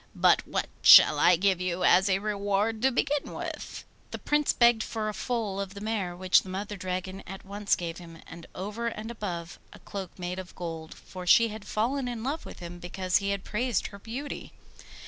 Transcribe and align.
But 0.15 0.41
what 0.47 0.65
shall 0.81 1.19
I 1.19 1.35
give 1.35 1.61
you 1.61 1.83
as 1.83 2.09
a 2.09 2.17
reward 2.17 2.81
to 2.81 2.91
begin 2.91 3.35
with?' 3.35 3.83
The 4.09 4.17
Prince 4.17 4.51
begged 4.51 4.81
for 4.81 5.07
a 5.09 5.13
foal 5.13 5.59
of 5.61 5.75
the 5.75 5.79
mare, 5.79 6.15
which 6.15 6.41
the 6.41 6.49
Mother 6.49 6.75
Dragon 6.75 7.21
at 7.27 7.45
once 7.45 7.75
gave 7.75 7.99
him, 7.99 8.17
and 8.25 8.47
over 8.55 8.87
and 8.87 9.11
above, 9.11 9.59
a 9.71 9.77
cloak 9.77 10.17
made 10.17 10.39
of 10.39 10.55
gold, 10.55 10.95
for 10.95 11.27
she 11.27 11.49
had 11.49 11.65
fallen 11.65 12.07
in 12.07 12.23
love 12.23 12.47
with 12.47 12.57
him 12.61 12.79
because 12.79 13.17
he 13.17 13.29
had 13.29 13.43
praised 13.43 13.85
her 13.93 13.99
beauty. 13.99 14.53